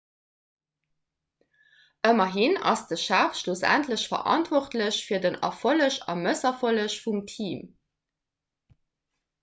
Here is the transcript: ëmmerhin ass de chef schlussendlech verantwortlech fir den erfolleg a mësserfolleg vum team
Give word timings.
ëmmerhin 2.11 2.57
ass 2.71 2.81
de 2.93 2.97
chef 3.03 3.37
schlussendlech 3.41 4.07
verantwortlech 4.15 4.99
fir 5.11 5.23
den 5.27 5.39
erfolleg 5.51 6.01
a 6.15 6.19
mësserfolleg 6.25 7.01
vum 7.05 7.25
team 7.35 7.65